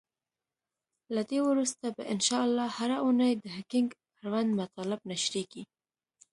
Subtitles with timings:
[1.13, 3.89] له دی وروسته به ان شاءالله هره اونۍ د هکینګ
[4.21, 5.63] اړوند مطالب نشریږی.